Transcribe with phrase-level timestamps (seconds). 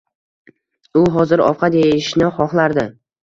[1.01, 2.89] U hozir ovqat eyishni xohlardi